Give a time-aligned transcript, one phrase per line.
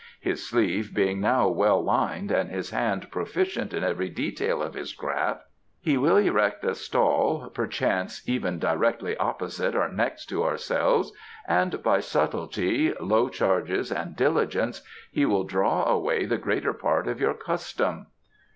[0.19, 4.93] His sleeve being now well lined and his hand proficient in every detail of his
[4.93, 5.43] craft,
[5.79, 11.13] he will erect a stall, perchance even directly opposite or next to ourselves,
[11.47, 17.21] and by subtlety, low charges and diligence he will draw away the greater part of
[17.21, 18.07] your custom."